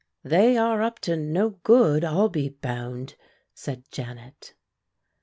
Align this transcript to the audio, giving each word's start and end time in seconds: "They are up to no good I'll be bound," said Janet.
"They 0.23 0.57
are 0.57 0.81
up 0.81 0.97
to 1.01 1.15
no 1.15 1.51
good 1.61 2.03
I'll 2.03 2.27
be 2.27 2.49
bound," 2.49 3.13
said 3.53 3.83
Janet. 3.91 4.55